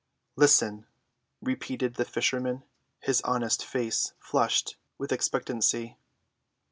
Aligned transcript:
"Listen!" 0.35 0.87
repeated 1.43 1.93
the 1.93 2.05
fisherman, 2.05 2.63
his 3.01 3.21
honest 3.21 3.63
face 3.63 4.13
flushed 4.17 4.75
with 4.97 5.11
expectancy. 5.11 5.95